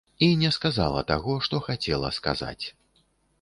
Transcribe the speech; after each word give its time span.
І 0.27 0.27
не 0.43 0.49
сказала 0.55 1.03
таго, 1.11 1.35
што 1.49 1.61
хацела 1.67 2.09
сказаць. 2.19 2.65